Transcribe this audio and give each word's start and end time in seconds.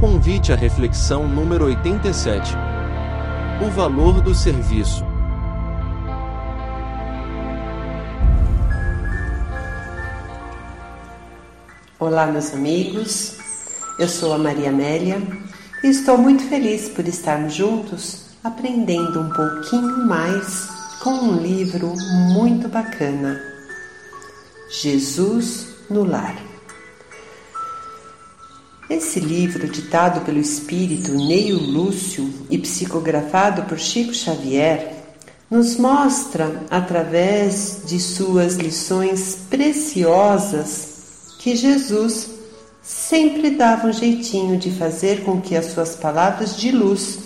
Convite 0.00 0.52
à 0.52 0.56
reflexão 0.56 1.26
número 1.26 1.64
87. 1.64 2.52
O 3.66 3.70
valor 3.70 4.20
do 4.20 4.34
serviço. 4.34 5.02
Olá, 11.98 12.26
meus 12.26 12.52
amigos. 12.52 13.38
Eu 13.98 14.06
sou 14.06 14.34
a 14.34 14.38
Maria 14.38 14.68
Amélia 14.68 15.16
e 15.82 15.86
estou 15.86 16.18
muito 16.18 16.46
feliz 16.46 16.90
por 16.90 17.08
estarmos 17.08 17.54
juntos 17.54 18.26
aprendendo 18.44 19.18
um 19.18 19.30
pouquinho 19.30 20.06
mais 20.06 20.68
com 21.02 21.10
um 21.10 21.40
livro 21.40 21.94
muito 22.34 22.68
bacana. 22.68 23.40
Jesus 24.68 25.68
no 25.88 26.04
Lar. 26.04 26.55
Esse 28.88 29.18
livro, 29.18 29.68
ditado 29.68 30.24
pelo 30.24 30.38
espírito 30.38 31.12
Neio 31.12 31.58
Lúcio 31.58 32.32
e 32.48 32.56
psicografado 32.56 33.64
por 33.64 33.78
Chico 33.78 34.14
Xavier, 34.14 34.94
nos 35.50 35.76
mostra, 35.76 36.64
através 36.70 37.82
de 37.84 37.98
suas 37.98 38.54
lições 38.54 39.38
preciosas, 39.50 41.34
que 41.40 41.56
Jesus 41.56 42.30
sempre 42.80 43.50
dava 43.50 43.88
um 43.88 43.92
jeitinho 43.92 44.56
de 44.56 44.70
fazer 44.70 45.24
com 45.24 45.40
que 45.40 45.56
as 45.56 45.66
suas 45.66 45.96
palavras 45.96 46.56
de 46.56 46.70
luz 46.70 47.18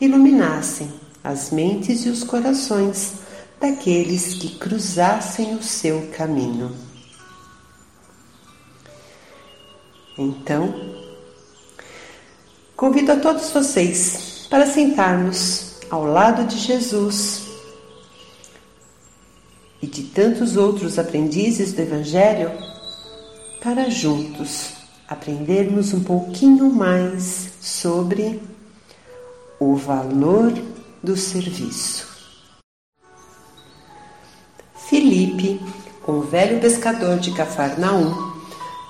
iluminassem 0.00 0.92
as 1.22 1.50
mentes 1.52 2.04
e 2.04 2.08
os 2.08 2.24
corações 2.24 3.14
daqueles 3.60 4.34
que 4.34 4.56
cruzassem 4.58 5.54
o 5.54 5.62
seu 5.62 6.08
caminho. 6.16 6.74
Então, 10.18 10.95
convido 12.76 13.12
a 13.12 13.16
todos 13.16 13.50
vocês 13.50 14.46
para 14.50 14.66
sentarmos 14.66 15.76
ao 15.90 16.04
lado 16.04 16.44
de 16.44 16.58
Jesus 16.58 17.46
e 19.80 19.86
de 19.86 20.04
tantos 20.04 20.56
outros 20.56 20.98
aprendizes 20.98 21.72
do 21.72 21.80
Evangelho 21.80 22.52
para 23.62 23.88
juntos 23.88 24.74
aprendermos 25.08 25.94
um 25.94 26.04
pouquinho 26.04 26.70
mais 26.70 27.52
sobre 27.60 28.42
o 29.58 29.74
valor 29.74 30.52
do 31.02 31.16
serviço. 31.16 32.06
Filipe, 34.88 35.60
um 36.06 36.20
velho 36.20 36.60
pescador 36.60 37.18
de 37.18 37.32
Cafarnaum, 37.32 38.35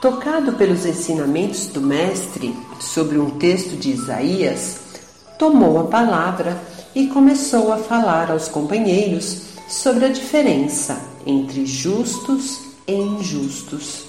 Tocado 0.01 0.53
pelos 0.53 0.85
ensinamentos 0.85 1.69
do 1.69 1.81
Mestre 1.81 2.55
sobre 2.79 3.19
um 3.19 3.31
texto 3.31 3.77
de 3.77 3.91
Isaías, 3.91 4.79
tomou 5.39 5.81
a 5.81 5.85
palavra 5.85 6.61
e 6.95 7.07
começou 7.07 7.73
a 7.73 7.79
falar 7.79 8.31
aos 8.31 8.47
companheiros 8.47 9.43
sobre 9.67 10.05
a 10.05 10.09
diferença 10.09 11.01
entre 11.25 11.65
justos 11.65 12.61
e 12.87 12.93
injustos, 12.93 14.05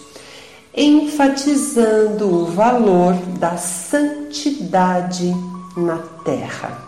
enfatizando 0.76 2.28
o 2.28 2.46
valor 2.48 3.14
da 3.40 3.56
santidade 3.56 5.34
na 5.78 6.00
terra. 6.26 6.84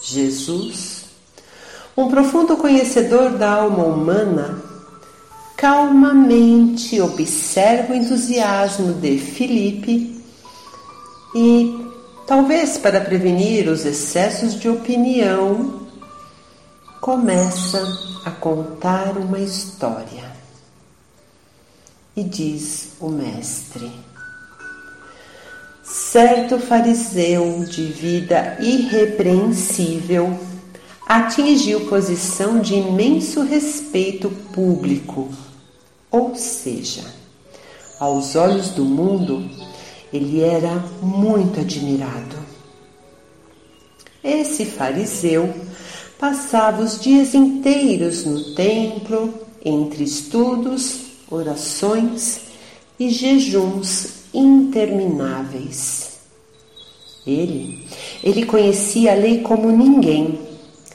Jesus, 0.00 1.04
um 1.94 2.08
profundo 2.08 2.56
conhecedor 2.56 3.30
da 3.32 3.50
alma 3.50 3.84
humana, 3.84 4.67
calmamente 5.58 7.00
observa 7.00 7.92
o 7.92 7.96
entusiasmo 7.96 8.94
de 8.94 9.18
Felipe 9.18 10.22
e, 11.34 11.84
talvez 12.28 12.78
para 12.78 13.00
prevenir 13.00 13.68
os 13.68 13.84
excessos 13.84 14.54
de 14.54 14.68
opinião, 14.68 15.82
começa 17.00 17.84
a 18.24 18.30
contar 18.30 19.18
uma 19.18 19.40
história. 19.40 20.30
E 22.16 22.22
diz 22.22 22.90
o 23.00 23.08
Mestre: 23.08 23.90
Certo 25.82 26.60
fariseu 26.60 27.64
de 27.64 27.84
vida 27.86 28.58
irrepreensível 28.60 30.38
atingiu 31.04 31.86
posição 31.86 32.60
de 32.60 32.74
imenso 32.76 33.42
respeito 33.42 34.30
público 34.52 35.28
ou 36.18 36.34
seja, 36.34 37.04
aos 38.00 38.34
olhos 38.34 38.70
do 38.70 38.84
mundo, 38.84 39.48
ele 40.12 40.40
era 40.40 40.84
muito 41.00 41.60
admirado. 41.60 42.36
Esse 44.22 44.64
fariseu 44.64 45.54
passava 46.18 46.82
os 46.82 47.00
dias 47.00 47.34
inteiros 47.34 48.24
no 48.24 48.54
templo, 48.54 49.32
entre 49.64 50.02
estudos, 50.04 51.02
orações 51.30 52.40
e 52.98 53.10
jejuns 53.10 54.24
intermináveis. 54.34 56.18
Ele, 57.26 57.86
ele 58.24 58.44
conhecia 58.44 59.12
a 59.12 59.14
lei 59.14 59.40
como 59.40 59.70
ninguém. 59.70 60.40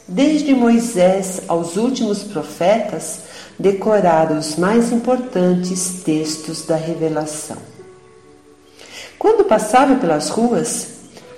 Desde 0.08 0.54
Moisés 0.54 1.44
aos 1.48 1.78
últimos 1.78 2.24
profetas, 2.24 3.20
decorar 3.58 4.32
os 4.32 4.56
mais 4.56 4.92
importantes 4.92 6.02
textos 6.04 6.66
da 6.66 6.76
revelação. 6.76 7.58
Quando 9.18 9.46
passava 9.46 9.96
pelas 9.96 10.30
ruas, 10.30 10.88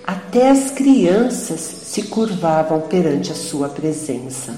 até 0.05 0.49
as 0.49 0.71
crianças 0.71 1.59
se 1.59 2.03
curvavam 2.03 2.81
perante 2.81 3.31
a 3.31 3.35
sua 3.35 3.69
presença. 3.69 4.53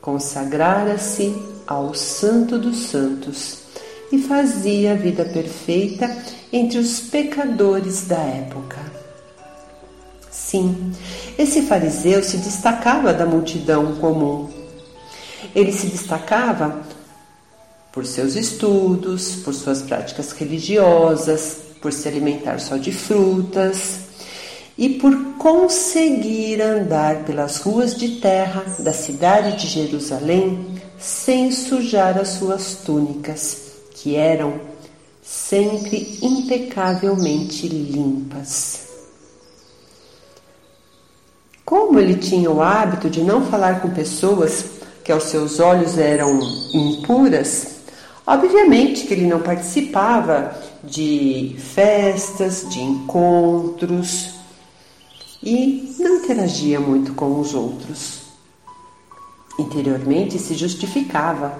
Consagrara-se 0.00 1.34
ao 1.66 1.94
Santo 1.94 2.58
dos 2.58 2.86
Santos 2.86 3.58
e 4.12 4.18
fazia 4.18 4.92
a 4.92 4.94
vida 4.94 5.24
perfeita 5.24 6.14
entre 6.52 6.78
os 6.78 7.00
pecadores 7.00 8.06
da 8.06 8.18
época. 8.18 8.78
Sim, 10.30 10.92
esse 11.38 11.62
fariseu 11.62 12.22
se 12.22 12.36
destacava 12.36 13.12
da 13.12 13.26
multidão 13.26 13.96
comum 13.96 14.65
ele 15.54 15.72
se 15.72 15.86
destacava 15.86 16.82
por 17.92 18.04
seus 18.04 18.36
estudos, 18.36 19.36
por 19.36 19.54
suas 19.54 19.82
práticas 19.82 20.32
religiosas, 20.32 21.58
por 21.80 21.92
se 21.92 22.08
alimentar 22.08 22.58
só 22.60 22.76
de 22.76 22.92
frutas 22.92 24.00
e 24.76 24.90
por 24.90 25.16
conseguir 25.38 26.60
andar 26.60 27.24
pelas 27.24 27.58
ruas 27.58 27.96
de 27.96 28.20
terra 28.20 28.64
da 28.80 28.92
cidade 28.92 29.56
de 29.56 29.66
Jerusalém 29.66 30.76
sem 30.98 31.50
sujar 31.50 32.18
as 32.18 32.28
suas 32.28 32.76
túnicas, 32.84 33.62
que 33.94 34.16
eram 34.16 34.60
sempre 35.22 36.18
impecavelmente 36.22 37.66
limpas. 37.66 38.86
Como 41.64 41.98
ele 41.98 42.14
tinha 42.14 42.50
o 42.50 42.62
hábito 42.62 43.10
de 43.10 43.22
não 43.22 43.44
falar 43.46 43.80
com 43.80 43.90
pessoas 43.90 44.75
que 45.06 45.12
aos 45.12 45.22
seus 45.22 45.60
olhos 45.60 45.96
eram 45.98 46.40
impuras, 46.74 47.76
obviamente 48.26 49.06
que 49.06 49.14
ele 49.14 49.28
não 49.28 49.40
participava 49.40 50.52
de 50.82 51.54
festas, 51.60 52.68
de 52.68 52.80
encontros 52.80 54.34
e 55.40 55.94
não 56.00 56.16
interagia 56.16 56.80
muito 56.80 57.14
com 57.14 57.38
os 57.38 57.54
outros. 57.54 58.22
Interiormente 59.56 60.40
se 60.40 60.54
justificava. 60.54 61.56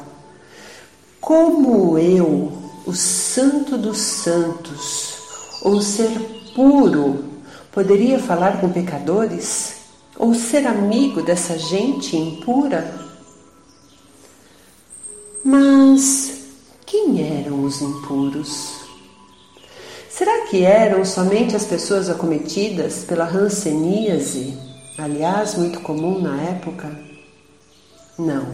Como 1.21 1.97
eu, 1.97 2.53
o 2.85 2.93
santo 2.95 3.79
dos 3.79 3.99
santos, 3.99 5.19
ou 5.63 5.81
ser 5.81 6.11
puro, 6.53 7.25
poderia 7.71 8.19
falar 8.19 8.61
com 8.61 8.73
pecadores? 8.73 9.77
Ou 10.19 10.35
ser 10.35 10.67
amigo 10.67 11.23
dessa 11.23 11.57
gente 11.57 12.17
impura? 12.17 13.06
Mas 15.49 16.41
quem 16.85 17.23
eram 17.39 17.63
os 17.63 17.81
impuros? 17.81 18.81
Será 20.11 20.45
que 20.47 20.65
eram 20.65 21.05
somente 21.05 21.55
as 21.55 21.65
pessoas 21.65 22.11
acometidas 22.11 23.05
pela 23.05 23.25
ranceníase, 23.25 24.59
aliás, 24.99 25.55
muito 25.55 25.79
comum 25.83 26.21
na 26.21 26.43
época? 26.43 26.91
Não. 28.19 28.45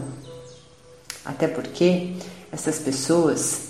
Até 1.25 1.47
porque 1.47 2.13
essas 2.51 2.77
pessoas 2.77 3.69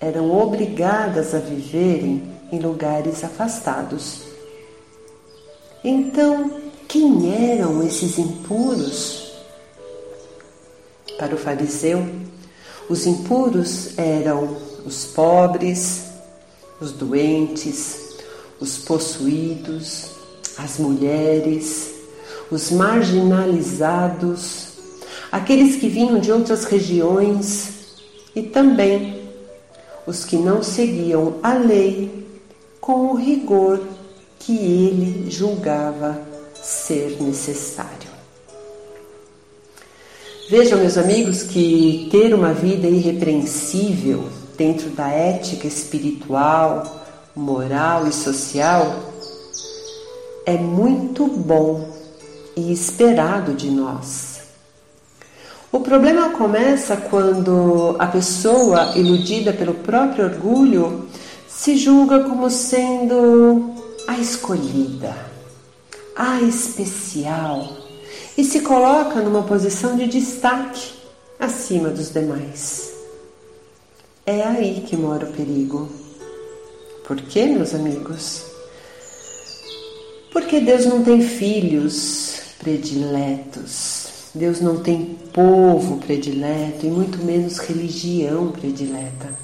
eram 0.00 0.32
obrigadas 0.32 1.32
a 1.32 1.38
viverem 1.38 2.24
em 2.50 2.58
lugares 2.58 3.22
afastados. 3.22 4.22
Então, 5.84 6.60
quem 6.88 7.52
eram 7.52 7.86
esses 7.86 8.18
impuros? 8.18 9.32
Para 11.16 11.36
o 11.36 11.38
fariseu, 11.38 12.04
os 12.88 13.06
impuros 13.06 13.98
eram 13.98 14.56
os 14.84 15.04
pobres, 15.06 16.04
os 16.80 16.92
doentes, 16.92 18.16
os 18.60 18.78
possuídos, 18.78 20.10
as 20.56 20.78
mulheres, 20.78 21.94
os 22.50 22.70
marginalizados, 22.70 24.68
aqueles 25.32 25.76
que 25.76 25.88
vinham 25.88 26.18
de 26.18 26.30
outras 26.30 26.64
regiões 26.64 27.72
e 28.34 28.42
também 28.42 29.22
os 30.06 30.24
que 30.24 30.36
não 30.36 30.62
seguiam 30.62 31.36
a 31.42 31.54
lei 31.54 32.24
com 32.80 33.06
o 33.06 33.14
rigor 33.14 33.80
que 34.38 34.56
ele 34.56 35.30
julgava 35.30 36.20
ser 36.62 37.20
necessário. 37.22 38.03
Vejam, 40.46 40.78
meus 40.78 40.98
amigos, 40.98 41.42
que 41.42 42.06
ter 42.10 42.34
uma 42.34 42.52
vida 42.52 42.86
irrepreensível 42.86 44.28
dentro 44.58 44.90
da 44.90 45.08
ética 45.08 45.66
espiritual, 45.66 47.02
moral 47.34 48.06
e 48.06 48.12
social 48.12 49.10
é 50.44 50.58
muito 50.58 51.26
bom 51.26 51.88
e 52.54 52.70
esperado 52.70 53.54
de 53.54 53.70
nós. 53.70 54.42
O 55.72 55.80
problema 55.80 56.28
começa 56.28 56.94
quando 56.94 57.96
a 57.98 58.06
pessoa, 58.06 58.92
iludida 58.96 59.50
pelo 59.50 59.72
próprio 59.72 60.26
orgulho, 60.26 61.08
se 61.48 61.74
julga 61.74 62.22
como 62.24 62.50
sendo 62.50 63.72
a 64.06 64.18
escolhida, 64.18 65.16
a 66.14 66.42
especial 66.42 67.83
e 68.36 68.44
se 68.44 68.60
coloca 68.60 69.20
numa 69.20 69.42
posição 69.42 69.96
de 69.96 70.06
destaque 70.06 70.92
acima 71.38 71.90
dos 71.90 72.10
demais. 72.10 72.92
É 74.26 74.42
aí 74.42 74.84
que 74.86 74.96
mora 74.96 75.26
o 75.26 75.32
perigo. 75.32 75.88
Por 77.06 77.20
quê, 77.20 77.46
meus 77.46 77.74
amigos? 77.74 78.44
Porque 80.32 80.60
Deus 80.60 80.86
não 80.86 81.04
tem 81.04 81.20
filhos 81.20 82.40
prediletos. 82.58 84.04
Deus 84.34 84.60
não 84.60 84.78
tem 84.80 85.16
povo 85.32 85.98
predileto 85.98 86.86
e 86.86 86.90
muito 86.90 87.18
menos 87.18 87.58
religião 87.58 88.50
predileta. 88.50 89.38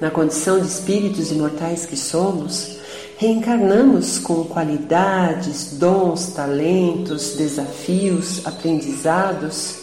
Na 0.00 0.10
condição 0.10 0.58
de 0.58 0.66
espíritos 0.66 1.30
imortais 1.30 1.86
que 1.86 1.96
somos, 1.96 2.78
reencarnamos 3.18 4.18
com 4.18 4.44
qualidades, 4.44 5.78
dons, 5.78 6.28
talentos, 6.28 7.34
desafios, 7.34 8.46
aprendizados 8.46 9.78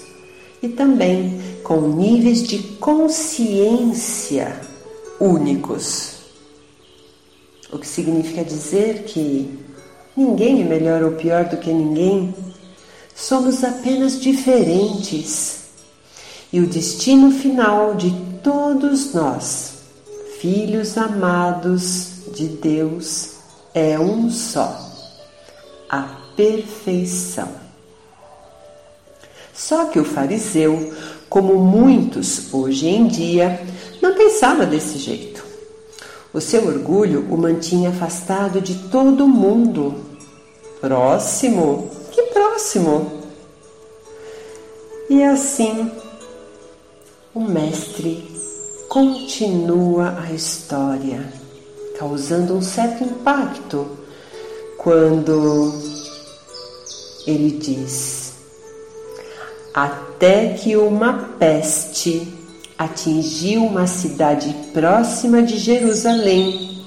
e 0.61 0.69
também 0.69 1.41
com 1.63 1.81
níveis 1.81 2.43
de 2.43 2.59
consciência 2.59 4.55
únicos. 5.19 6.13
O 7.71 7.79
que 7.79 7.87
significa 7.87 8.43
dizer 8.43 9.03
que 9.05 9.59
ninguém 10.15 10.61
é 10.61 10.65
melhor 10.65 11.01
ou 11.01 11.13
pior 11.13 11.45
do 11.45 11.57
que 11.57 11.73
ninguém, 11.73 12.35
somos 13.15 13.63
apenas 13.63 14.21
diferentes. 14.21 15.63
E 16.51 16.59
o 16.59 16.67
destino 16.67 17.31
final 17.31 17.95
de 17.95 18.13
todos 18.43 19.11
nós, 19.11 19.73
filhos 20.39 20.99
amados 20.99 22.12
de 22.33 22.47
Deus, 22.47 23.35
é 23.73 23.99
um 23.99 24.29
só: 24.29 24.77
a 25.89 26.01
perfeição. 26.35 27.49
Só 29.53 29.85
que 29.85 29.99
o 29.99 30.03
fariseu, 30.03 30.93
como 31.29 31.55
muitos 31.55 32.53
hoje 32.53 32.87
em 32.87 33.07
dia, 33.07 33.61
não 34.01 34.15
pensava 34.15 34.65
desse 34.65 34.97
jeito. 34.97 35.43
O 36.33 36.41
seu 36.41 36.65
orgulho 36.67 37.27
o 37.29 37.37
mantinha 37.37 37.89
afastado 37.89 38.59
de 38.59 38.75
todo 38.89 39.27
mundo. 39.27 40.03
Próximo? 40.81 41.91
Que 42.11 42.23
próximo? 42.23 43.21
E 45.09 45.23
assim, 45.23 45.91
o 47.35 47.41
mestre 47.41 48.27
continua 48.89 50.17
a 50.19 50.31
história, 50.31 51.31
causando 51.97 52.55
um 52.55 52.61
certo 52.61 53.03
impacto 53.03 53.87
quando 54.77 55.73
ele 57.25 57.51
diz: 57.51 58.33
Até 59.73 60.49
que 60.53 60.75
uma 60.75 61.13
peste 61.39 62.27
atingiu 62.77 63.65
uma 63.65 63.87
cidade 63.87 64.53
próxima 64.73 65.41
de 65.41 65.57
Jerusalém 65.57 66.85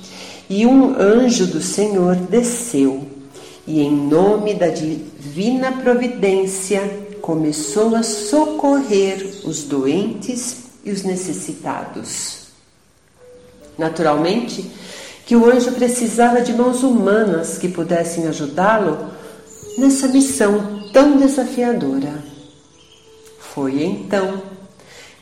e 0.48 0.66
um 0.66 0.94
anjo 1.00 1.46
do 1.46 1.60
Senhor 1.60 2.14
desceu 2.16 3.06
e, 3.66 3.80
em 3.80 3.90
nome 3.90 4.54
da 4.54 4.68
divina 4.68 5.72
providência, 5.72 7.06
começou 7.20 7.96
a 7.96 8.02
socorrer 8.02 9.40
os 9.44 9.64
doentes 9.64 10.58
e 10.84 10.92
os 10.92 11.02
necessitados. 11.02 12.45
Naturalmente, 13.78 14.70
que 15.26 15.36
o 15.36 15.44
anjo 15.44 15.72
precisava 15.72 16.40
de 16.40 16.52
mãos 16.52 16.82
humanas 16.82 17.58
que 17.58 17.68
pudessem 17.68 18.26
ajudá-lo 18.28 19.10
nessa 19.76 20.08
missão 20.08 20.88
tão 20.92 21.16
desafiadora. 21.18 22.14
Foi 23.38 23.82
então 23.82 24.42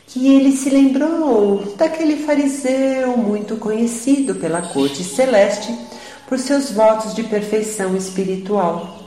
que 0.07 0.27
ele 0.33 0.55
se 0.55 0.69
lembrou 0.69 1.73
daquele 1.75 2.17
fariseu 2.17 3.17
muito 3.17 3.57
conhecido 3.57 4.35
pela 4.35 4.61
corte 4.61 5.03
celeste 5.03 5.75
por 6.27 6.39
seus 6.39 6.71
votos 6.71 7.13
de 7.13 7.23
perfeição 7.23 7.95
espiritual. 7.95 8.99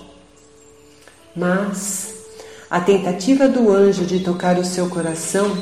Mas 1.35 2.15
a 2.69 2.81
tentativa 2.81 3.49
do 3.49 3.71
anjo 3.71 4.05
de 4.05 4.21
tocar 4.21 4.59
o 4.59 4.65
seu 4.65 4.89
coração 4.91 5.56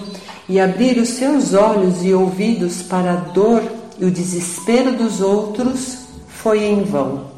e 0.48 0.60
abrir 0.60 0.98
os 0.98 1.10
seus 1.10 1.54
olhos 1.54 2.04
e 2.04 2.12
ouvidos 2.12 2.82
para 2.82 3.12
a 3.12 3.16
dor 3.16 3.62
e 3.98 4.04
o 4.04 4.10
desespero 4.10 4.93
dos 4.93 5.20
outros 5.20 5.98
foi 6.28 6.64
em 6.64 6.84
vão. 6.84 7.31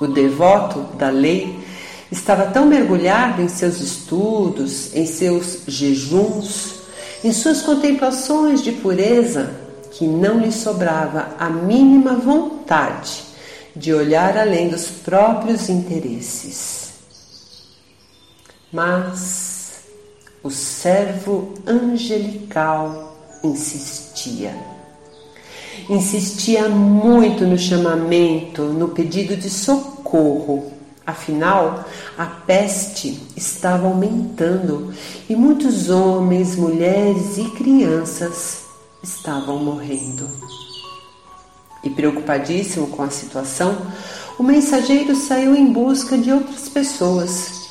O 0.00 0.06
devoto 0.06 0.80
da 0.96 1.08
lei 1.08 1.64
Estava 2.14 2.46
tão 2.46 2.66
mergulhado 2.66 3.42
em 3.42 3.48
seus 3.48 3.80
estudos, 3.80 4.94
em 4.94 5.04
seus 5.04 5.62
jejuns, 5.66 6.74
em 7.24 7.32
suas 7.32 7.60
contemplações 7.60 8.62
de 8.62 8.70
pureza, 8.70 9.52
que 9.90 10.06
não 10.06 10.38
lhe 10.38 10.52
sobrava 10.52 11.34
a 11.38 11.50
mínima 11.50 12.14
vontade 12.14 13.24
de 13.74 13.92
olhar 13.92 14.38
além 14.38 14.68
dos 14.68 14.86
próprios 14.86 15.68
interesses. 15.68 16.92
Mas 18.72 19.53
o 20.44 20.50
servo 20.50 21.54
angelical 21.66 23.16
insistia. 23.42 24.54
Insistia 25.88 26.68
muito 26.68 27.44
no 27.44 27.58
chamamento, 27.58 28.62
no 28.62 28.90
pedido 28.90 29.36
de 29.36 29.50
socorro 29.50 30.74
Afinal, 31.06 31.84
a 32.16 32.24
peste 32.24 33.20
estava 33.36 33.86
aumentando 33.86 34.94
e 35.28 35.36
muitos 35.36 35.90
homens, 35.90 36.56
mulheres 36.56 37.36
e 37.36 37.44
crianças 37.50 38.62
estavam 39.02 39.58
morrendo. 39.58 40.26
E 41.82 41.90
preocupadíssimo 41.90 42.86
com 42.86 43.02
a 43.02 43.10
situação, 43.10 43.76
o 44.38 44.42
mensageiro 44.42 45.14
saiu 45.14 45.54
em 45.54 45.70
busca 45.70 46.16
de 46.16 46.32
outras 46.32 46.70
pessoas, 46.70 47.63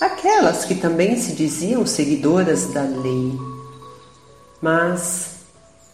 aquelas 0.00 0.64
que 0.64 0.74
também 0.74 1.20
se 1.20 1.32
diziam 1.32 1.86
seguidoras 1.86 2.66
da 2.72 2.82
lei. 2.82 3.32
Mas, 4.60 5.36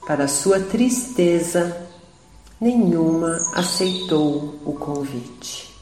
para 0.07 0.29
sua 0.29 0.61
tristeza, 0.61 1.77
nenhuma 2.61 3.37
aceitou 3.55 4.55
o 4.65 4.73
convite. 4.73 5.75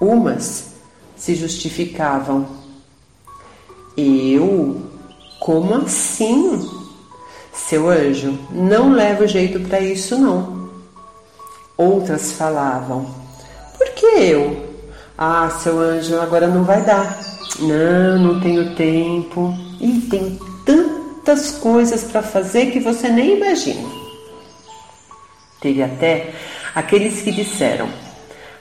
Umas 0.00 0.74
se 1.16 1.34
justificavam. 1.34 2.46
Eu? 3.96 4.82
Como 5.40 5.74
assim? 5.74 6.70
Seu 7.52 7.90
anjo, 7.90 8.38
não 8.50 8.92
leva 8.92 9.26
jeito 9.26 9.60
para 9.60 9.80
isso 9.80 10.16
não. 10.16 10.70
Outras 11.76 12.32
falavam: 12.32 13.06
Por 13.76 13.88
que 13.90 14.06
eu? 14.06 14.67
Ah, 15.20 15.50
seu 15.50 15.80
anjo, 15.80 16.20
agora 16.20 16.46
não 16.46 16.62
vai 16.62 16.80
dar. 16.84 17.18
Não, 17.58 18.18
não 18.20 18.40
tenho 18.40 18.76
tempo. 18.76 19.52
E 19.80 20.00
tem 20.02 20.38
tantas 20.64 21.58
coisas 21.58 22.04
para 22.04 22.22
fazer 22.22 22.66
que 22.70 22.78
você 22.78 23.08
nem 23.08 23.36
imagina. 23.36 23.88
Teve 25.60 25.82
até 25.82 26.32
aqueles 26.72 27.20
que 27.20 27.32
disseram: 27.32 27.88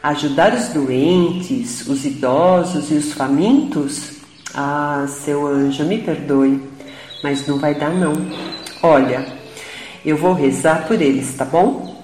ajudar 0.02 0.56
os 0.56 0.70
doentes, 0.70 1.86
os 1.88 2.04
idosos 2.04 2.90
e 2.90 2.96
os 2.96 3.14
famintos? 3.14 4.14
Ah, 4.56 5.06
seu 5.08 5.46
anjo, 5.46 5.84
me 5.86 6.00
perdoe, 6.00 6.60
mas 7.24 7.46
não 7.46 7.60
vai 7.60 7.76
dar 7.76 7.92
não. 7.92 8.14
Olha, 8.82 9.38
Eu 10.06 10.16
vou 10.16 10.34
rezar 10.34 10.88
por 10.88 11.02
eles, 11.02 11.36
tá 11.36 11.44
bom? 11.44 12.02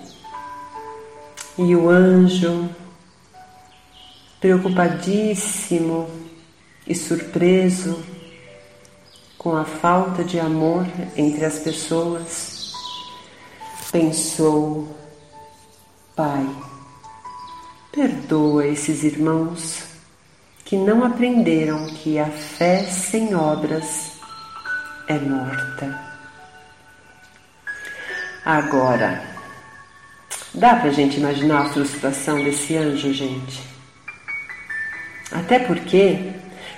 E 1.58 1.74
o 1.74 1.90
anjo, 1.90 2.70
preocupadíssimo 4.44 6.10
e 6.86 6.94
surpreso 6.94 8.04
com 9.38 9.56
a 9.56 9.64
falta 9.64 10.22
de 10.22 10.38
amor 10.38 10.86
entre 11.16 11.46
as 11.46 11.60
pessoas, 11.60 12.74
pensou: 13.90 14.94
Pai, 16.14 16.46
perdoa 17.90 18.68
esses 18.68 19.06
irmãos 19.06 19.86
que 20.66 20.76
não 20.76 21.06
aprenderam 21.06 21.88
que 21.88 22.20
a 22.20 22.26
fé 22.26 22.84
sem 22.84 23.34
obras 23.34 24.20
é 25.08 25.18
morta. 25.20 26.02
Agora, 28.44 29.24
dá 30.54 30.76
pra 30.76 30.92
gente 30.92 31.16
imaginar 31.16 31.62
a 31.62 31.70
frustração 31.70 32.44
desse 32.44 32.76
anjo, 32.76 33.14
gente? 33.14 33.73
Até 35.34 35.58
porque, 35.58 36.32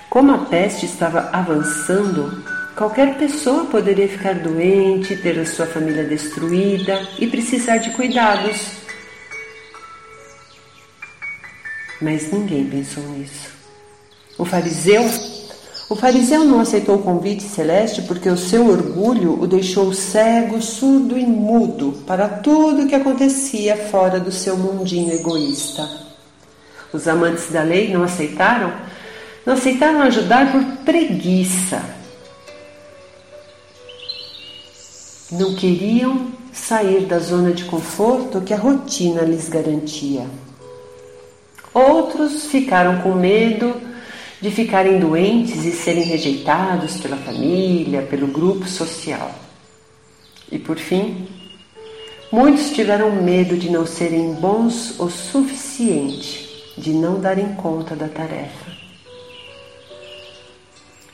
como 0.08 0.32
a 0.32 0.38
peste 0.38 0.86
estava 0.86 1.28
avançando, 1.32 2.42
qualquer 2.74 3.18
pessoa 3.18 3.66
poderia 3.66 4.08
ficar 4.08 4.34
doente, 4.34 5.16
ter 5.18 5.38
a 5.38 5.44
sua 5.44 5.66
família 5.66 6.04
destruída 6.04 7.06
e 7.18 7.26
precisar 7.26 7.76
de 7.76 7.90
cuidados. 7.90 8.78
Mas 12.00 12.32
ninguém 12.32 12.64
pensou 12.64 13.02
nisso. 13.10 13.50
O 14.38 14.44
fariseu 14.44 15.04
o 15.88 15.94
fariseu 15.94 16.42
não 16.42 16.58
aceitou 16.58 16.96
o 16.96 17.02
convite 17.02 17.44
celeste 17.44 18.02
porque 18.02 18.28
o 18.28 18.36
seu 18.36 18.66
orgulho 18.66 19.40
o 19.40 19.46
deixou 19.46 19.92
cego, 19.92 20.60
surdo 20.60 21.16
e 21.16 21.24
mudo 21.24 22.02
para 22.04 22.28
tudo 22.28 22.82
o 22.82 22.88
que 22.88 22.94
acontecia 22.96 23.76
fora 23.76 24.18
do 24.18 24.32
seu 24.32 24.56
mundinho 24.56 25.12
egoísta. 25.12 26.05
Os 26.96 27.06
amantes 27.06 27.50
da 27.50 27.62
lei 27.62 27.92
não 27.92 28.02
aceitaram, 28.02 28.72
não 29.44 29.52
aceitaram 29.52 30.00
ajudar 30.00 30.50
por 30.50 30.64
preguiça. 30.82 31.84
Não 35.30 35.54
queriam 35.54 36.28
sair 36.54 37.02
da 37.02 37.18
zona 37.18 37.52
de 37.52 37.64
conforto 37.64 38.40
que 38.40 38.54
a 38.54 38.56
rotina 38.56 39.20
lhes 39.20 39.46
garantia. 39.46 40.26
Outros 41.74 42.46
ficaram 42.46 43.02
com 43.02 43.12
medo 43.12 43.78
de 44.40 44.50
ficarem 44.50 44.98
doentes 44.98 45.66
e 45.66 45.72
serem 45.72 46.04
rejeitados 46.04 46.96
pela 46.96 47.18
família, 47.18 48.00
pelo 48.00 48.26
grupo 48.26 48.66
social. 48.66 49.34
E 50.50 50.58
por 50.58 50.78
fim, 50.78 51.28
muitos 52.32 52.70
tiveram 52.70 53.22
medo 53.22 53.54
de 53.54 53.68
não 53.68 53.84
serem 53.84 54.32
bons 54.32 54.98
o 54.98 55.10
suficiente, 55.10 56.45
de 56.76 56.92
não 56.92 57.20
darem 57.20 57.54
conta 57.54 57.96
da 57.96 58.08
tarefa. 58.08 58.70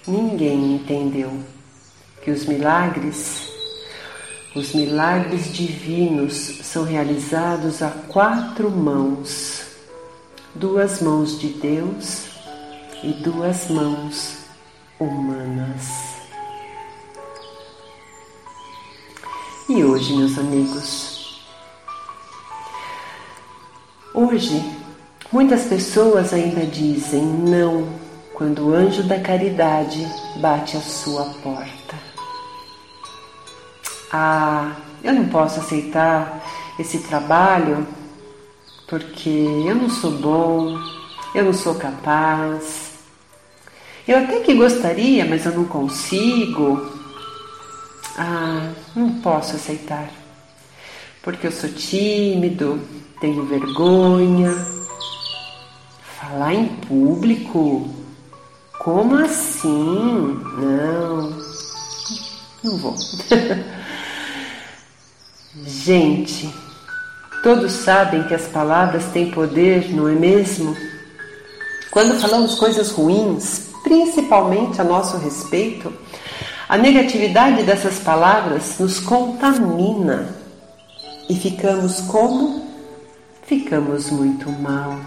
Ninguém 0.06 0.74
entendeu 0.74 1.30
que 2.22 2.30
os 2.30 2.44
milagres, 2.46 3.48
os 4.54 4.74
milagres 4.74 5.52
divinos 5.52 6.34
são 6.62 6.84
realizados 6.84 7.82
a 7.82 7.90
quatro 7.90 8.70
mãos, 8.70 9.64
duas 10.54 11.00
mãos 11.00 11.38
de 11.38 11.48
Deus 11.48 12.26
e 13.02 13.12
duas 13.12 13.68
mãos 13.68 14.38
humanas. 14.98 16.12
E 19.68 19.84
hoje, 19.84 20.12
meus 20.16 20.36
amigos, 20.36 21.40
hoje 24.12 24.81
muitas 25.32 25.64
pessoas 25.64 26.32
ainda 26.32 26.66
dizem 26.66 27.22
não 27.24 27.88
quando 28.34 28.68
o 28.68 28.74
anjo 28.74 29.02
da 29.04 29.18
caridade 29.20 30.06
bate 30.36 30.76
a 30.76 30.80
sua 30.80 31.24
porta. 31.42 31.96
Ah, 34.12 34.76
eu 35.02 35.12
não 35.12 35.28
posso 35.28 35.60
aceitar 35.60 36.42
esse 36.78 36.98
trabalho 36.98 37.86
porque 38.86 39.30
eu 39.66 39.74
não 39.74 39.88
sou 39.88 40.10
bom, 40.10 40.76
eu 41.34 41.44
não 41.44 41.52
sou 41.52 41.74
capaz, 41.76 42.92
eu 44.06 44.18
até 44.18 44.40
que 44.40 44.52
gostaria, 44.54 45.24
mas 45.24 45.46
eu 45.46 45.52
não 45.52 45.64
consigo. 45.64 46.90
Ah, 48.18 48.72
não 48.96 49.20
posso 49.20 49.54
aceitar. 49.54 50.10
Porque 51.22 51.46
eu 51.46 51.52
sou 51.52 51.70
tímido, 51.70 52.80
tenho 53.20 53.44
vergonha. 53.44 54.71
Falar 56.32 56.54
em 56.54 56.66
público? 56.88 57.90
Como 58.78 59.16
assim? 59.16 60.40
Não, 60.56 61.30
não 62.64 62.78
vou. 62.78 62.96
Gente, 65.66 66.50
todos 67.42 67.70
sabem 67.72 68.22
que 68.22 68.32
as 68.32 68.46
palavras 68.46 69.04
têm 69.12 69.30
poder, 69.30 69.94
não 69.94 70.08
é 70.08 70.14
mesmo? 70.14 70.74
Quando 71.90 72.18
falamos 72.18 72.54
coisas 72.54 72.90
ruins, 72.92 73.68
principalmente 73.82 74.80
a 74.80 74.84
nosso 74.84 75.18
respeito, 75.18 75.92
a 76.66 76.78
negatividade 76.78 77.62
dessas 77.62 77.98
palavras 77.98 78.78
nos 78.78 78.98
contamina 79.00 80.34
e 81.28 81.34
ficamos 81.34 82.00
como? 82.00 82.66
Ficamos 83.42 84.08
muito 84.08 84.48
mal, 84.50 84.98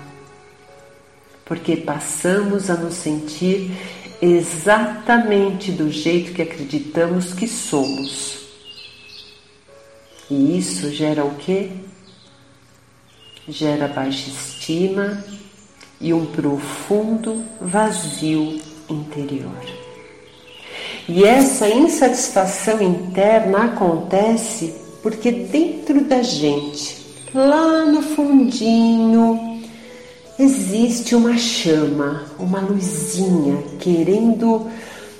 porque 1.45 1.77
passamos 1.77 2.69
a 2.69 2.75
nos 2.75 2.95
sentir 2.95 3.71
exatamente 4.21 5.71
do 5.71 5.91
jeito 5.91 6.33
que 6.33 6.41
acreditamos 6.41 7.33
que 7.33 7.47
somos. 7.47 8.39
E 10.29 10.57
isso 10.57 10.91
gera 10.91 11.23
o 11.23 11.35
quê? 11.35 11.69
Gera 13.47 13.87
baixa 13.87 14.29
estima 14.29 15.23
e 16.01 16.13
um 16.13 16.25
profundo 16.25 17.43
vazio 17.61 18.59
interior. 18.89 19.85
E 21.07 21.23
essa 21.23 21.69
insatisfação 21.69 22.81
interna 22.81 23.65
acontece 23.65 24.73
porque 25.03 25.31
dentro 25.31 26.03
da 26.03 26.23
gente, 26.23 26.97
lá 27.31 27.85
no 27.85 28.01
fundinho, 28.01 29.54
existe 30.37 31.15
uma 31.15 31.37
chama, 31.37 32.25
uma 32.37 32.59
luzinha 32.59 33.63
querendo 33.79 34.69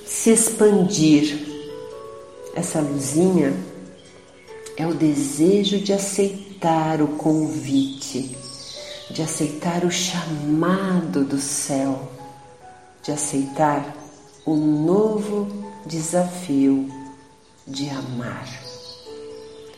se 0.05 0.31
expandir. 0.31 1.45
Essa 2.55 2.79
luzinha 2.79 3.53
é 4.77 4.85
o 4.85 4.93
desejo 4.93 5.79
de 5.79 5.93
aceitar 5.93 7.01
o 7.01 7.07
convite, 7.09 8.35
de 9.09 9.21
aceitar 9.21 9.83
o 9.83 9.91
chamado 9.91 11.23
do 11.23 11.39
céu 11.39 12.15
de 13.05 13.11
aceitar 13.11 13.95
o 14.43 14.55
novo 14.55 15.47
desafio 15.85 16.89
de 17.67 17.87
amar. 17.87 18.49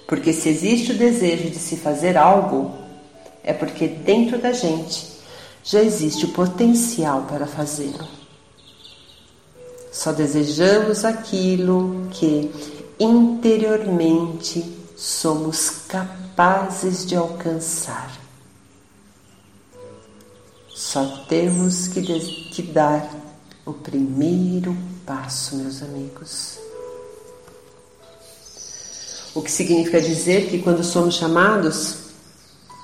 Porque 0.08 0.32
se 0.32 0.48
existe 0.48 0.94
o 0.94 0.98
desejo 0.98 1.50
de 1.50 1.60
se 1.60 1.75
fazer 1.75 2.17
algo, 2.17 2.72
é 3.44 3.51
porque 3.51 3.86
dentro 3.86 4.38
da 4.38 4.53
gente 4.53 5.17
já 5.68 5.84
existe 5.84 6.24
o 6.24 6.30
potencial 6.30 7.24
para 7.24 7.46
fazê-lo. 7.46 8.08
Só 9.92 10.14
desejamos 10.14 11.04
aquilo 11.04 12.08
que 12.10 12.50
interiormente 12.98 14.64
somos 14.96 15.82
capazes 15.90 17.06
de 17.06 17.18
alcançar. 17.18 18.18
Só 20.70 21.26
temos 21.28 21.90
que, 21.90 22.02
que 22.02 22.62
dar 22.62 23.10
o 23.66 23.74
primeiro 23.74 24.78
passo, 25.06 25.58
meus 25.58 25.82
amigos. 25.82 26.60
O 29.36 29.42
que 29.42 29.52
significa 29.52 30.00
dizer 30.00 30.50
que 30.50 30.60
quando 30.60 30.82
somos 30.82 31.16
chamados 31.16 32.07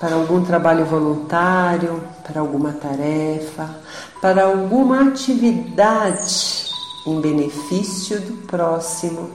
para 0.03 0.15
algum 0.15 0.43
trabalho 0.43 0.85
voluntário, 0.85 2.03
para 2.27 2.41
alguma 2.41 2.73
tarefa, 2.73 3.73
para 4.21 4.43
alguma 4.43 5.07
atividade 5.07 6.69
em 7.07 7.21
benefício 7.21 8.19
do 8.19 8.45
próximo, 8.45 9.29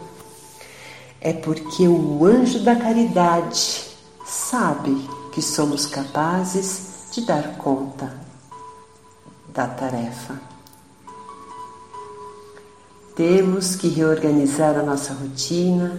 é 1.22 1.32
porque 1.32 1.88
o 1.88 2.22
anjo 2.22 2.62
da 2.64 2.76
caridade 2.76 3.96
sabe 4.26 5.08
que 5.32 5.40
somos 5.40 5.87
capazes 5.87 7.06
de 7.12 7.25
dar 7.25 7.56
conta 7.56 8.14
da 9.54 9.66
tarefa. 9.66 10.34
Temos 13.16 13.75
que 13.75 13.88
reorganizar 13.88 14.76
a 14.76 14.82
nossa 14.82 15.14
rotina, 15.14 15.98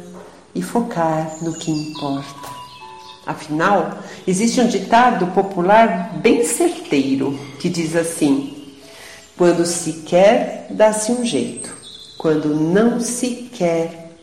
e 0.53 0.61
focar 0.61 1.38
no 1.41 1.53
que 1.53 1.71
importa. 1.71 2.59
Afinal, 3.29 4.00
existe 4.27 4.59
um 4.59 4.65
ditado 4.65 5.27
popular 5.27 6.17
bem 6.17 6.43
certeiro 6.43 7.39
que 7.59 7.69
diz 7.69 7.95
assim: 7.95 8.74
quando 9.38 9.67
se 9.67 10.01
quer, 10.01 10.65
dá-se 10.71 11.12
um 11.12 11.24
jeito, 11.24 11.71
quando 12.17 12.55
não 12.55 13.00
se 13.00 13.51
quer, 13.53 14.15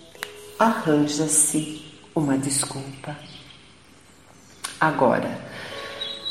arranja-se 0.59 1.85
uma 2.17 2.37
desculpa. 2.37 3.17
Agora, 4.81 5.39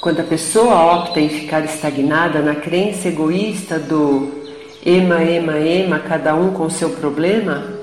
quando 0.02 0.20
a 0.20 0.26
pessoa 0.26 0.98
opta 0.98 1.22
em 1.22 1.30
ficar 1.30 1.64
estagnada 1.64 2.42
na 2.42 2.56
crença 2.56 3.08
egoísta 3.08 3.80
do 3.80 4.44
ema, 4.86 5.24
ema, 5.24 5.58
ema, 5.58 6.00
cada 6.00 6.36
um 6.36 6.52
com 6.52 6.70
seu 6.70 6.90
problema, 6.90 7.75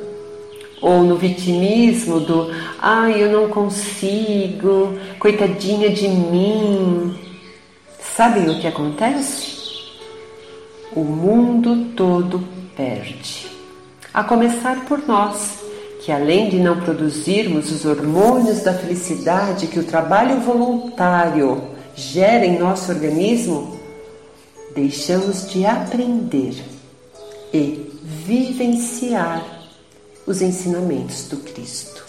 ou 0.83 1.05
no 1.05 1.17
vitimismo 1.17 2.19
do 2.19 2.51
ai, 2.81 3.23
eu 3.23 3.31
não 3.31 3.49
consigo, 3.49 4.99
coitadinha 5.21 5.89
de 5.89 6.09
mim. 6.09 7.17
Sabem 8.01 8.51
o 8.51 8.61
que 8.61 8.67
acontece? 8.67 9.53
O 10.95 11.05
mundo 11.05 11.95
todo 11.95 12.43
perde. 12.77 13.47
A 14.13 14.25
começar 14.25 14.85
por 14.85 15.07
nós, 15.07 15.61
que 16.05 16.11
além 16.11 16.51
de 16.51 16.59
não 16.59 16.81
produzirmos 16.81 17.71
os 17.71 17.85
hormônios 17.85 18.63
da 18.63 18.75
felicidade 18.75 19.69
que 19.69 19.79
o 19.79 19.85
trabalho 19.85 20.41
voluntário 20.41 21.63
gera 21.95 22.45
em 22.45 22.59
nosso 22.59 22.91
organismo, 22.91 23.79
deixamos 24.75 25.49
de 25.49 25.65
aprender 25.65 26.55
e 27.55 27.93
vivenciar 28.03 29.62
os 30.27 30.41
ensinamentos 30.41 31.29
do 31.29 31.39
Cristo. 31.39 32.05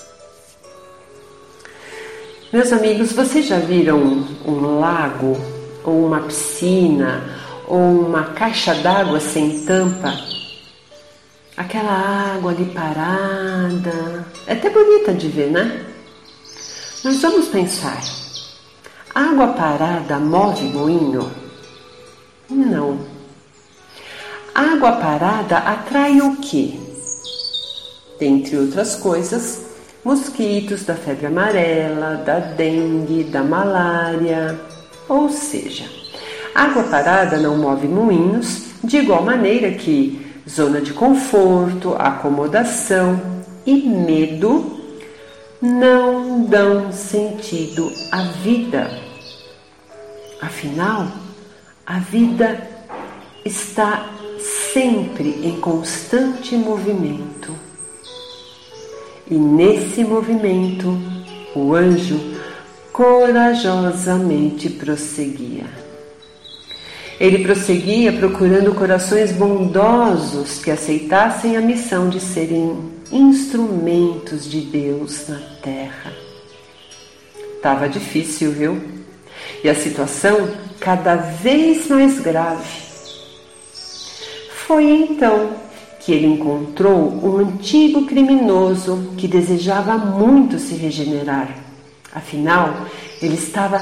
Meus 2.52 2.72
amigos, 2.72 3.12
vocês 3.12 3.48
já 3.48 3.58
viram 3.58 4.28
um 4.46 4.80
lago 4.80 5.36
ou 5.84 6.06
uma 6.06 6.22
piscina 6.22 7.24
ou 7.68 7.80
uma 7.80 8.26
caixa 8.26 8.76
d'água 8.76 9.20
sem 9.20 9.66
tampa? 9.66 10.14
Aquela 11.58 12.36
água 12.36 12.52
ali 12.52 12.66
parada. 12.66 14.26
É 14.46 14.54
até 14.54 14.70
bonita 14.70 15.14
de 15.14 15.28
ver, 15.30 15.50
né? 15.50 15.84
Mas 17.04 17.22
vamos 17.22 17.48
pensar. 17.48 18.00
Água 19.16 19.48
parada 19.50 20.20
move 20.20 20.66
moinho? 20.66 21.32
Não. 22.50 23.00
Água 24.54 24.92
parada 24.94 25.58
atrai 25.58 26.22
o 26.22 26.38
quê? 26.38 26.83
Dentre 28.20 28.58
outras 28.58 28.96
coisas, 28.96 29.66
mosquitos 30.04 30.84
da 30.84 30.96
febre 30.96 31.28
amarela, 31.28 32.16
da 32.26 32.40
dengue, 32.40 33.24
da 33.24 33.44
malária. 33.44 34.60
Ou 35.10 35.30
seja, 35.30 35.86
água 36.54 36.84
parada 36.84 37.38
não 37.38 37.58
move 37.58 37.88
moinhos, 37.88 38.66
de 38.84 38.98
igual 38.98 39.24
maneira 39.24 39.72
que 39.72 40.26
zona 40.48 40.82
de 40.82 40.94
conforto, 40.94 41.96
acomodação 41.98 43.20
e 43.66 43.76
medo 43.82 44.82
não 45.62 46.44
dão 46.44 46.92
sentido 46.92 47.90
à 48.12 48.24
vida. 48.44 48.92
Afinal, 50.42 51.08
a 51.86 52.00
vida 52.00 52.68
está 53.46 54.10
sempre 54.74 55.48
em 55.48 55.60
constante 55.60 56.56
movimento. 56.56 57.63
E 59.34 59.36
nesse 59.36 60.04
movimento, 60.04 60.96
o 61.56 61.74
anjo 61.74 62.20
corajosamente 62.92 64.70
prosseguia. 64.70 65.66
Ele 67.20 67.44
prosseguia 67.44 68.14
procurando 68.14 68.76
corações 68.76 69.32
bondosos 69.32 70.60
que 70.60 70.70
aceitassem 70.70 71.58
a 71.58 71.62
missão 71.62 72.10
de 72.10 72.20
serem 72.20 72.78
instrumentos 73.12 74.48
de 74.48 74.62
Deus 74.62 75.28
na 75.28 75.40
terra. 75.64 76.14
Tava 77.60 77.90
difícil, 77.90 78.52
viu? 78.52 78.84
E 79.64 79.70
a 79.70 79.74
situação 79.74 80.48
cada 80.80 81.16
vez 81.16 81.88
mais 81.88 82.20
grave. 82.20 82.84
Foi 84.68 84.84
então 84.84 85.56
que 86.06 86.12
ele 86.12 86.28
encontrou 86.28 87.12
um 87.24 87.38
antigo 87.38 88.06
criminoso 88.06 89.14
que 89.18 89.28
desejava 89.28 89.98
muito 89.98 90.60
se 90.60 90.76
regenerar. 90.76 91.56
Afinal, 92.14 92.88
ele 93.22 93.36
estava 93.36 93.80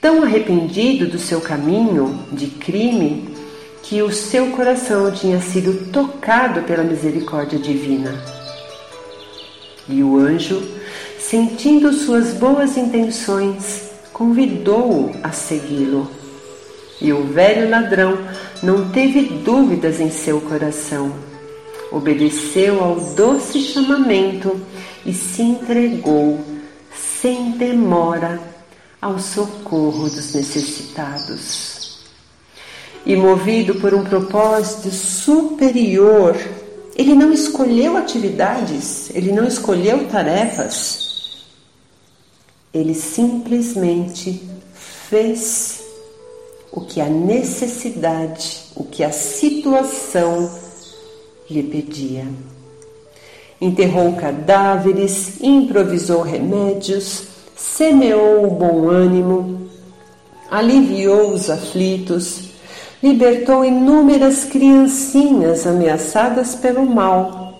tão 0.00 0.22
arrependido 0.22 1.06
do 1.06 1.18
seu 1.18 1.40
caminho 1.40 2.18
de 2.32 2.48
crime 2.48 3.36
que 3.82 4.02
o 4.02 4.12
seu 4.12 4.50
coração 4.50 5.12
tinha 5.12 5.40
sido 5.40 5.92
tocado 5.92 6.62
pela 6.62 6.82
misericórdia 6.82 7.58
divina. 7.58 8.12
E 9.88 10.02
o 10.02 10.18
anjo, 10.18 10.60
sentindo 11.20 11.92
suas 11.92 12.34
boas 12.34 12.76
intenções, 12.76 13.90
convidou-o 14.12 15.14
a 15.22 15.30
segui-lo. 15.30 16.10
E 17.00 17.12
o 17.12 17.22
velho 17.22 17.70
ladrão 17.70 18.18
não 18.62 18.90
teve 18.90 19.22
dúvidas 19.44 20.00
em 20.00 20.10
seu 20.10 20.40
coração. 20.40 21.12
Obedeceu 21.90 22.82
ao 22.82 22.96
doce 22.96 23.60
chamamento 23.60 24.60
e 25.04 25.12
se 25.12 25.42
entregou 25.42 26.40
sem 27.20 27.52
demora 27.52 28.40
ao 29.00 29.18
socorro 29.18 30.08
dos 30.08 30.34
necessitados. 30.34 32.04
E 33.04 33.14
movido 33.14 33.76
por 33.76 33.94
um 33.94 34.04
propósito 34.04 34.90
superior, 34.90 36.36
ele 36.96 37.14
não 37.14 37.32
escolheu 37.32 37.96
atividades, 37.96 39.10
ele 39.14 39.30
não 39.30 39.46
escolheu 39.46 40.08
tarefas, 40.08 41.44
ele 42.74 42.94
simplesmente 42.94 44.42
fez 45.08 45.82
o 46.72 46.80
que 46.80 47.00
a 47.00 47.06
necessidade, 47.06 48.64
o 48.74 48.84
que 48.84 49.04
a 49.04 49.12
situação 49.12 50.65
lhe 51.50 51.62
pedia. 51.62 52.26
Enterrou 53.60 54.12
cadáveres, 54.14 55.40
improvisou 55.40 56.22
remédios, 56.22 57.24
semeou 57.56 58.46
o 58.46 58.50
bom 58.50 58.88
ânimo, 58.88 59.68
aliviou 60.50 61.32
os 61.32 61.48
aflitos, 61.48 62.50
libertou 63.02 63.64
inúmeras 63.64 64.44
criancinhas 64.44 65.66
ameaçadas 65.66 66.54
pelo 66.54 66.84
mal, 66.84 67.58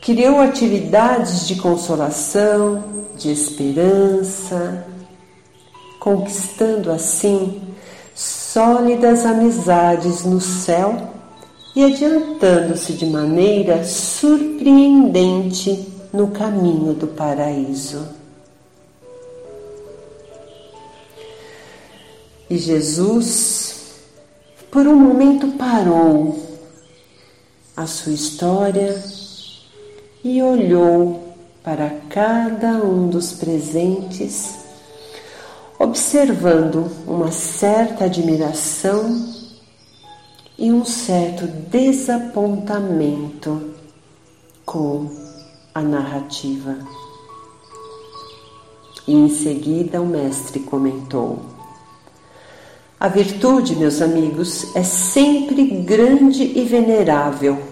criou 0.00 0.40
atividades 0.40 1.46
de 1.46 1.56
consolação, 1.56 2.84
de 3.16 3.30
esperança, 3.30 4.86
conquistando 5.98 6.90
assim 6.90 7.62
sólidas 8.14 9.24
amizades 9.24 10.24
no 10.24 10.40
céu 10.40 11.13
e 11.74 11.84
adiantando-se 11.84 12.92
de 12.92 13.06
maneira 13.06 13.84
surpreendente 13.84 15.88
no 16.12 16.28
caminho 16.28 16.94
do 16.94 17.08
paraíso. 17.08 18.06
E 22.48 22.56
Jesus, 22.56 23.96
por 24.70 24.86
um 24.86 24.94
momento, 24.94 25.48
parou 25.58 26.38
a 27.76 27.86
sua 27.86 28.12
história 28.12 29.02
e 30.22 30.40
olhou 30.42 31.34
para 31.64 31.90
cada 32.08 32.84
um 32.84 33.08
dos 33.08 33.32
presentes 33.32 34.62
observando 35.78 36.90
uma 37.06 37.32
certa 37.32 38.04
admiração 38.04 39.33
e 40.58 40.72
um 40.72 40.84
certo 40.84 41.46
desapontamento 41.46 43.74
com 44.64 45.10
a 45.74 45.82
narrativa. 45.82 46.78
E 49.06 49.14
em 49.14 49.28
seguida 49.28 50.00
o 50.00 50.06
mestre 50.06 50.60
comentou: 50.60 51.40
A 52.98 53.08
virtude, 53.08 53.76
meus 53.76 54.00
amigos, 54.00 54.74
é 54.74 54.82
sempre 54.82 55.66
grande 55.82 56.42
e 56.42 56.64
venerável, 56.64 57.62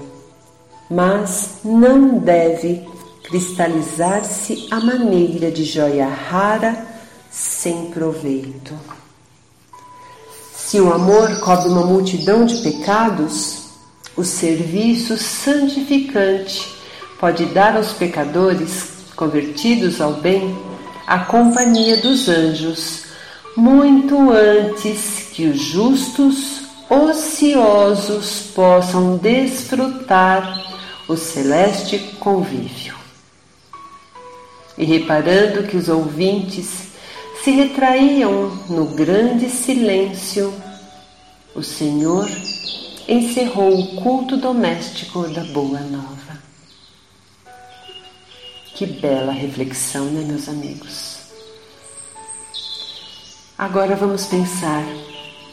mas 0.90 1.60
não 1.64 2.18
deve 2.18 2.86
cristalizar-se 3.22 4.68
à 4.70 4.80
maneira 4.80 5.50
de 5.50 5.64
joia 5.64 6.06
rara 6.06 6.86
sem 7.30 7.90
proveito. 7.90 9.01
Se 10.72 10.80
o 10.80 10.90
amor 10.90 11.38
cobre 11.40 11.68
uma 11.68 11.84
multidão 11.84 12.46
de 12.46 12.62
pecados, 12.62 13.64
o 14.16 14.24
serviço 14.24 15.18
santificante 15.18 16.66
pode 17.20 17.44
dar 17.44 17.76
aos 17.76 17.92
pecadores 17.92 19.04
convertidos 19.14 20.00
ao 20.00 20.14
bem, 20.14 20.58
a 21.06 21.18
companhia 21.18 21.98
dos 21.98 22.26
anjos, 22.26 23.04
muito 23.54 24.30
antes 24.30 25.28
que 25.34 25.44
os 25.44 25.60
justos 25.60 26.62
ociosos 26.88 28.44
possam 28.54 29.18
desfrutar 29.18 30.58
o 31.06 31.18
celeste 31.18 31.98
convívio. 32.18 32.94
E 34.78 34.86
reparando 34.86 35.64
que 35.64 35.76
os 35.76 35.90
ouvintes 35.90 36.91
se 37.42 37.50
retraíam 37.50 38.50
no 38.68 38.86
grande 38.86 39.50
silêncio, 39.50 40.54
o 41.54 41.62
Senhor 41.62 42.28
encerrou 43.08 43.80
o 43.80 43.96
culto 43.96 44.36
doméstico 44.36 45.26
da 45.28 45.42
Boa 45.44 45.80
Nova. 45.80 46.40
Que 48.74 48.86
bela 48.86 49.32
reflexão, 49.32 50.04
né, 50.04 50.24
meus 50.24 50.48
amigos? 50.48 51.16
Agora 53.58 53.96
vamos 53.96 54.26
pensar: 54.26 54.84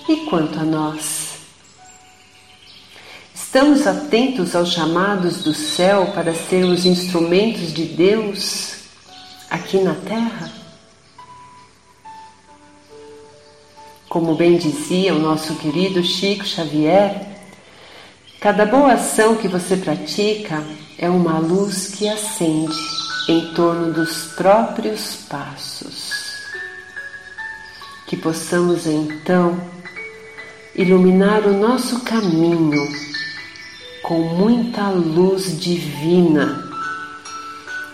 e 0.07 0.17
quanto 0.29 0.59
a 0.59 0.63
nós? 0.63 1.39
Estamos 3.33 3.87
atentos 3.87 4.55
aos 4.55 4.71
chamados 4.71 5.41
do 5.41 5.55
céu 5.55 6.11
para 6.13 6.35
sermos 6.35 6.85
instrumentos 6.85 7.73
de 7.73 7.85
Deus 7.85 8.75
aqui 9.49 9.77
na 9.79 9.95
terra? 9.95 10.58
Como 14.09 14.33
bem 14.33 14.57
dizia 14.57 15.13
o 15.13 15.19
nosso 15.19 15.53
querido 15.53 16.03
Chico 16.03 16.43
Xavier, 16.43 17.27
cada 18.41 18.65
boa 18.65 18.93
ação 18.93 19.35
que 19.35 19.47
você 19.47 19.77
pratica 19.77 20.63
é 20.97 21.07
uma 21.07 21.37
luz 21.37 21.89
que 21.89 22.09
acende 22.09 22.75
em 23.27 23.53
torno 23.53 23.93
dos 23.93 24.33
próprios 24.35 25.17
passos. 25.29 26.09
Que 28.07 28.17
possamos 28.17 28.87
então 28.87 29.61
iluminar 30.75 31.45
o 31.45 31.53
nosso 31.53 31.99
caminho 31.99 32.81
com 34.01 34.21
muita 34.21 34.89
luz 34.89 35.55
divina, 35.59 36.67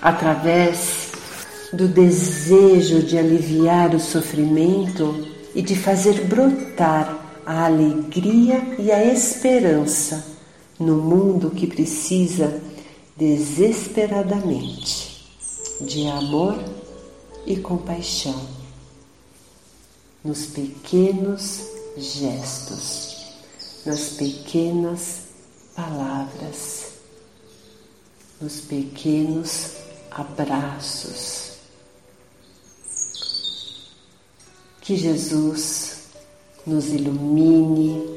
através 0.01 1.11
do 1.73 1.89
desejo 1.89 3.03
de 3.03 3.17
aliviar 3.17 3.93
o 3.93 3.99
sofrimento 3.99 5.34
e 5.55 5.61
de 5.61 5.75
fazer 5.75 6.25
brotar 6.25 7.41
a 7.45 7.65
alegria 7.65 8.75
e 8.77 8.91
a 8.91 9.05
esperança 9.05 10.25
no 10.77 10.97
mundo 10.97 11.51
que 11.51 11.65
precisa 11.65 12.61
desesperadamente 13.15 15.25
de 15.79 16.07
amor 16.07 16.61
e 17.45 17.55
compaixão, 17.55 18.45
nos 20.23 20.47
pequenos 20.47 21.61
gestos, 21.95 23.33
nas 23.85 24.09
pequenas 24.09 25.19
palavras, 25.73 26.87
nos 28.41 28.59
pequenos 28.61 29.71
abraços 30.11 31.54
Que 34.85 34.95
Jesus 34.95 36.09
nos 36.65 36.89
ilumine 36.89 38.07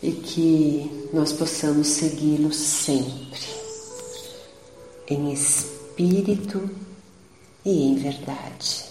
e 0.00 0.12
que 0.12 1.08
nós 1.12 1.32
possamos 1.32 1.88
segui-lo 1.88 2.52
sempre, 2.52 3.40
em 5.08 5.32
espírito 5.32 6.70
e 7.64 7.88
em 7.88 7.96
verdade. 7.96 8.84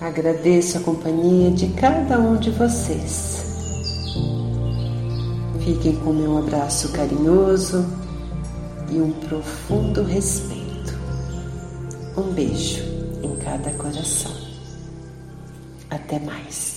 Agradeço 0.00 0.76
a 0.76 0.80
companhia 0.80 1.50
de 1.50 1.68
cada 1.68 2.18
um 2.18 2.36
de 2.36 2.50
vocês. 2.50 3.44
Fiquem 5.64 5.96
com 5.96 6.12
meu 6.12 6.36
abraço 6.36 6.92
carinhoso 6.92 7.86
e 8.90 9.00
um 9.00 9.12
profundo 9.12 10.02
respeito. 10.02 10.92
Um 12.18 12.34
beijo 12.34 12.82
em 13.22 13.34
cada 13.36 13.70
coração. 13.70 14.43
Até 16.04 16.18
mais. 16.20 16.73